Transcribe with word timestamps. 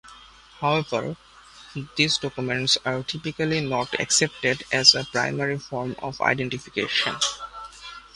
However, 0.61 1.15
these 1.95 2.17
documents 2.17 2.75
are 2.83 3.03
typically 3.03 3.61
not 3.63 3.99
accepted 3.99 4.63
as 4.71 4.95
a 4.95 5.03
primary 5.05 5.59
form 5.59 5.95
of 6.01 6.19
identification. 6.21 7.15